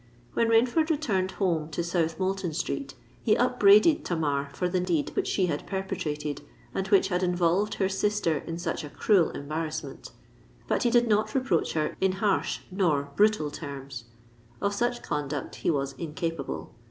When 0.33 0.47
Rainford 0.49 0.89
returned 0.89 1.33
home 1.33 1.69
to 1.69 1.83
South 1.83 2.17
Moulton 2.19 2.55
Street, 2.55 2.95
he 3.21 3.35
upbraided 3.37 4.03
Tamar 4.03 4.49
for 4.51 4.67
the 4.67 4.79
deed 4.79 5.11
which 5.11 5.27
she 5.27 5.45
had 5.45 5.67
perpetrated, 5.67 6.41
and 6.73 6.87
which 6.87 7.09
had 7.09 7.21
involved 7.21 7.75
her 7.75 7.87
sister 7.87 8.39
in 8.47 8.57
such 8.57 8.83
a 8.83 8.89
cruel 8.89 9.29
embarrassment. 9.29 10.09
But 10.67 10.81
he 10.81 10.89
did 10.89 11.07
not 11.07 11.35
reproach 11.35 11.73
her 11.73 11.95
in 12.01 12.13
harsh 12.13 12.61
nor 12.71 13.11
brutal 13.15 13.51
terms: 13.51 14.05
of 14.59 14.73
such 14.73 15.03
conduct 15.03 15.57
he 15.57 15.69
was 15.69 15.93
incapable. 15.93 16.73